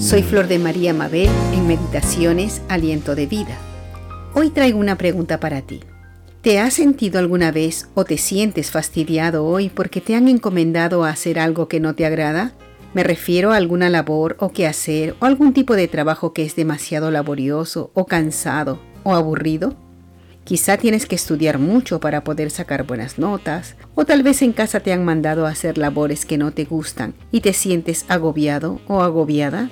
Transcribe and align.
Soy 0.00 0.22
Flor 0.22 0.48
de 0.48 0.58
María 0.58 0.94
Mabel 0.94 1.28
en 1.52 1.66
Meditaciones 1.66 2.62
Aliento 2.70 3.14
de 3.14 3.26
Vida. 3.26 3.58
Hoy 4.32 4.48
traigo 4.48 4.78
una 4.78 4.96
pregunta 4.96 5.38
para 5.40 5.60
ti. 5.60 5.80
¿Te 6.40 6.58
has 6.58 6.72
sentido 6.72 7.18
alguna 7.18 7.52
vez 7.52 7.86
o 7.92 8.04
te 8.04 8.16
sientes 8.16 8.70
fastidiado 8.70 9.44
hoy 9.44 9.68
porque 9.68 10.00
te 10.00 10.16
han 10.16 10.26
encomendado 10.28 11.04
a 11.04 11.10
hacer 11.10 11.38
algo 11.38 11.68
que 11.68 11.80
no 11.80 11.94
te 11.94 12.06
agrada? 12.06 12.52
Me 12.94 13.04
refiero 13.04 13.52
a 13.52 13.56
alguna 13.56 13.90
labor 13.90 14.36
o 14.40 14.52
quehacer 14.52 15.16
o 15.20 15.26
algún 15.26 15.52
tipo 15.52 15.76
de 15.76 15.86
trabajo 15.86 16.32
que 16.32 16.46
es 16.46 16.56
demasiado 16.56 17.10
laborioso 17.10 17.90
o 17.92 18.06
cansado 18.06 18.80
o 19.02 19.14
aburrido. 19.14 19.76
Quizá 20.44 20.78
tienes 20.78 21.04
que 21.04 21.14
estudiar 21.14 21.58
mucho 21.58 22.00
para 22.00 22.24
poder 22.24 22.50
sacar 22.50 22.84
buenas 22.84 23.18
notas, 23.18 23.76
o 23.94 24.06
tal 24.06 24.22
vez 24.22 24.40
en 24.40 24.52
casa 24.52 24.80
te 24.80 24.94
han 24.94 25.04
mandado 25.04 25.46
a 25.46 25.50
hacer 25.50 25.76
labores 25.76 26.24
que 26.24 26.38
no 26.38 26.52
te 26.52 26.64
gustan 26.64 27.12
y 27.30 27.42
te 27.42 27.52
sientes 27.52 28.06
agobiado 28.08 28.80
o 28.88 29.02
agobiada. 29.02 29.68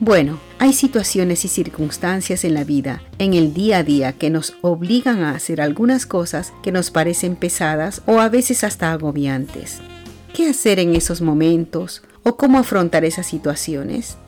Bueno, 0.00 0.38
hay 0.60 0.74
situaciones 0.74 1.44
y 1.44 1.48
circunstancias 1.48 2.44
en 2.44 2.54
la 2.54 2.62
vida, 2.62 3.02
en 3.18 3.34
el 3.34 3.52
día 3.52 3.78
a 3.78 3.82
día, 3.82 4.12
que 4.12 4.30
nos 4.30 4.54
obligan 4.62 5.24
a 5.24 5.32
hacer 5.32 5.60
algunas 5.60 6.06
cosas 6.06 6.52
que 6.62 6.70
nos 6.70 6.92
parecen 6.92 7.34
pesadas 7.34 8.02
o 8.06 8.20
a 8.20 8.28
veces 8.28 8.62
hasta 8.62 8.92
agobiantes. 8.92 9.80
¿Qué 10.32 10.50
hacer 10.50 10.78
en 10.78 10.94
esos 10.94 11.20
momentos 11.20 12.04
o 12.22 12.36
cómo 12.36 12.60
afrontar 12.60 13.04
esas 13.04 13.26
situaciones? 13.26 14.18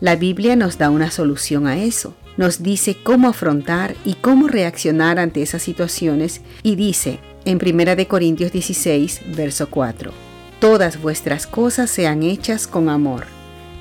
La 0.00 0.16
Biblia 0.16 0.56
nos 0.56 0.76
da 0.76 0.90
una 0.90 1.12
solución 1.12 1.68
a 1.68 1.80
eso. 1.80 2.16
Nos 2.36 2.64
dice 2.64 2.96
cómo 3.00 3.28
afrontar 3.28 3.94
y 4.04 4.14
cómo 4.14 4.48
reaccionar 4.48 5.20
ante 5.20 5.42
esas 5.42 5.62
situaciones 5.62 6.40
y 6.64 6.74
dice 6.74 7.20
en 7.44 7.60
1 7.62 8.08
Corintios 8.08 8.50
16, 8.50 9.36
verso 9.36 9.70
4, 9.70 10.10
Todas 10.58 11.00
vuestras 11.00 11.46
cosas 11.46 11.90
sean 11.90 12.24
hechas 12.24 12.66
con 12.66 12.88
amor 12.88 13.26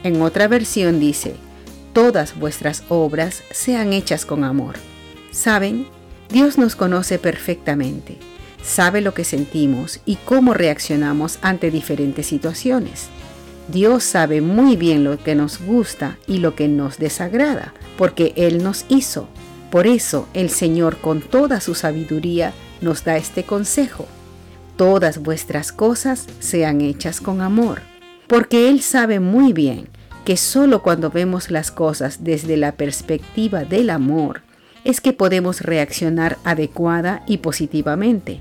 en 0.03 0.21
otra 0.21 0.47
versión 0.47 0.99
dice, 0.99 1.35
todas 1.93 2.37
vuestras 2.37 2.83
obras 2.89 3.43
sean 3.51 3.93
hechas 3.93 4.25
con 4.25 4.43
amor. 4.43 4.75
¿Saben? 5.31 5.87
Dios 6.29 6.57
nos 6.57 6.75
conoce 6.75 7.19
perfectamente, 7.19 8.17
sabe 8.63 9.01
lo 9.01 9.13
que 9.13 9.23
sentimos 9.23 9.99
y 10.05 10.15
cómo 10.15 10.53
reaccionamos 10.53 11.39
ante 11.41 11.71
diferentes 11.71 12.25
situaciones. 12.25 13.09
Dios 13.67 14.03
sabe 14.03 14.41
muy 14.41 14.75
bien 14.75 15.03
lo 15.03 15.21
que 15.21 15.35
nos 15.35 15.61
gusta 15.61 16.17
y 16.27 16.37
lo 16.37 16.55
que 16.55 16.67
nos 16.67 16.97
desagrada, 16.97 17.73
porque 17.97 18.33
Él 18.35 18.63
nos 18.63 18.85
hizo. 18.89 19.27
Por 19.69 19.87
eso 19.87 20.27
el 20.33 20.49
Señor 20.49 20.97
con 20.97 21.21
toda 21.21 21.61
su 21.61 21.75
sabiduría 21.75 22.53
nos 22.81 23.03
da 23.03 23.17
este 23.17 23.43
consejo. 23.43 24.07
Todas 24.77 25.19
vuestras 25.19 25.71
cosas 25.71 26.25
sean 26.39 26.81
hechas 26.81 27.21
con 27.21 27.41
amor 27.41 27.90
porque 28.31 28.69
Él 28.69 28.81
sabe 28.81 29.19
muy 29.19 29.51
bien 29.51 29.89
que 30.23 30.37
solo 30.37 30.81
cuando 30.81 31.09
vemos 31.09 31.51
las 31.51 31.69
cosas 31.69 32.23
desde 32.23 32.55
la 32.55 32.71
perspectiva 32.71 33.65
del 33.65 33.89
amor 33.89 34.41
es 34.85 35.01
que 35.01 35.11
podemos 35.11 35.59
reaccionar 35.59 36.37
adecuada 36.45 37.23
y 37.27 37.39
positivamente. 37.39 38.39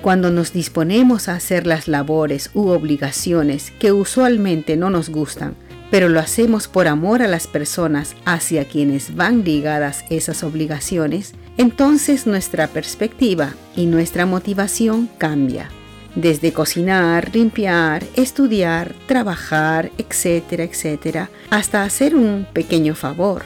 Cuando 0.00 0.30
nos 0.30 0.54
disponemos 0.54 1.28
a 1.28 1.34
hacer 1.34 1.66
las 1.66 1.88
labores 1.88 2.48
u 2.54 2.68
obligaciones 2.68 3.70
que 3.78 3.92
usualmente 3.92 4.78
no 4.78 4.88
nos 4.88 5.10
gustan, 5.10 5.56
pero 5.90 6.08
lo 6.08 6.20
hacemos 6.20 6.66
por 6.66 6.88
amor 6.88 7.20
a 7.20 7.28
las 7.28 7.46
personas 7.46 8.16
hacia 8.24 8.64
quienes 8.64 9.14
van 9.14 9.44
ligadas 9.44 10.06
esas 10.08 10.42
obligaciones, 10.42 11.34
entonces 11.58 12.26
nuestra 12.26 12.66
perspectiva 12.66 13.52
y 13.76 13.84
nuestra 13.84 14.24
motivación 14.24 15.06
cambia 15.18 15.68
desde 16.14 16.52
cocinar, 16.52 17.34
limpiar, 17.34 18.04
estudiar, 18.14 18.94
trabajar, 19.06 19.90
etcétera, 19.98 20.64
etcétera, 20.64 21.30
hasta 21.50 21.82
hacer 21.82 22.14
un 22.14 22.46
pequeño 22.52 22.94
favor. 22.94 23.42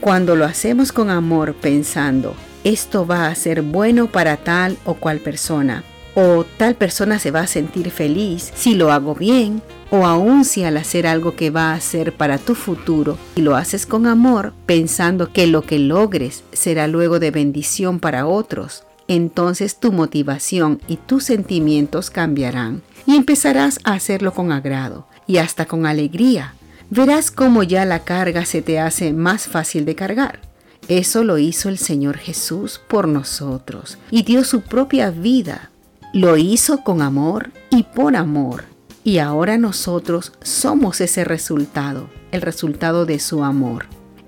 Cuando 0.00 0.34
lo 0.34 0.44
hacemos 0.44 0.92
con 0.92 1.10
amor 1.10 1.54
pensando, 1.54 2.34
esto 2.64 3.06
va 3.06 3.28
a 3.28 3.34
ser 3.34 3.62
bueno 3.62 4.06
para 4.06 4.36
tal 4.36 4.76
o 4.84 4.94
cual 4.94 5.18
persona, 5.18 5.84
o 6.14 6.44
tal 6.56 6.74
persona 6.74 7.18
se 7.18 7.30
va 7.30 7.40
a 7.40 7.46
sentir 7.46 7.90
feliz 7.90 8.50
si 8.54 8.74
lo 8.74 8.92
hago 8.92 9.14
bien, 9.14 9.62
o 9.90 10.06
aun 10.06 10.44
si 10.44 10.64
al 10.64 10.76
hacer 10.76 11.06
algo 11.06 11.36
que 11.36 11.50
va 11.50 11.72
a 11.72 11.80
ser 11.80 12.12
para 12.12 12.38
tu 12.38 12.54
futuro 12.54 13.18
y 13.34 13.42
lo 13.42 13.56
haces 13.56 13.86
con 13.86 14.06
amor, 14.06 14.52
pensando 14.66 15.32
que 15.32 15.46
lo 15.46 15.62
que 15.62 15.78
logres 15.78 16.44
será 16.52 16.86
luego 16.86 17.18
de 17.18 17.30
bendición 17.30 17.98
para 17.98 18.26
otros, 18.26 18.84
entonces 19.10 19.80
tu 19.80 19.90
motivación 19.90 20.80
y 20.86 20.96
tus 20.96 21.24
sentimientos 21.24 22.10
cambiarán 22.10 22.82
y 23.06 23.16
empezarás 23.16 23.80
a 23.82 23.94
hacerlo 23.94 24.32
con 24.32 24.52
agrado 24.52 25.08
y 25.26 25.38
hasta 25.38 25.66
con 25.66 25.84
alegría. 25.84 26.54
Verás 26.90 27.32
cómo 27.32 27.64
ya 27.64 27.84
la 27.84 28.04
carga 28.04 28.44
se 28.44 28.62
te 28.62 28.78
hace 28.78 29.12
más 29.12 29.48
fácil 29.48 29.84
de 29.84 29.96
cargar. 29.96 30.38
Eso 30.86 31.24
lo 31.24 31.38
hizo 31.38 31.68
el 31.68 31.78
Señor 31.78 32.18
Jesús 32.18 32.80
por 32.86 33.08
nosotros 33.08 33.98
y 34.12 34.22
dio 34.22 34.44
su 34.44 34.60
propia 34.60 35.10
vida. 35.10 35.72
Lo 36.12 36.36
hizo 36.36 36.84
con 36.84 37.02
amor 37.02 37.50
y 37.68 37.82
por 37.82 38.14
amor. 38.14 38.62
Y 39.02 39.18
ahora 39.18 39.58
nosotros 39.58 40.34
somos 40.40 41.00
ese 41.00 41.24
resultado, 41.24 42.08
el 42.30 42.42
resultado 42.42 43.06
de 43.06 43.18
su 43.18 43.42
amor. 43.42 43.86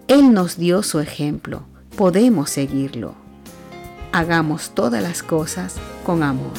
Él 0.09 0.33
nos 0.33 0.57
dio 0.57 0.83
su 0.83 0.99
ejemplo. 0.99 1.63
Podemos 1.97 2.51
seguirlo 2.51 3.22
hagamos 4.13 4.71
todas 4.71 5.03
las 5.03 5.23
cosas 5.23 5.77
con 6.05 6.23
amor. 6.23 6.53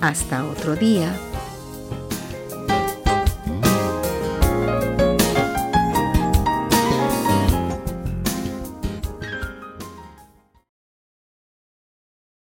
Hasta 0.00 0.44
otro 0.44 0.76
día. 0.76 1.14